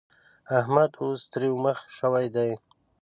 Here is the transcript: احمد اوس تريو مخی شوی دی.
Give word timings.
احمد 0.59 0.91
اوس 1.01 1.19
تريو 1.31 1.53
مخی 1.63 1.87
شوی 1.97 2.27
دی. 2.35 2.51